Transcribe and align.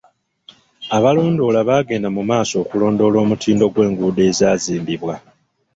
Abalondoola 0.97 1.59
baagenda 1.69 2.07
mu 2.15 2.21
maaso 2.29 2.53
okulondoola 2.63 3.17
omutindo 3.23 3.65
gw'enguudo 3.73 4.21
ezaazimbibwa. 4.29 5.15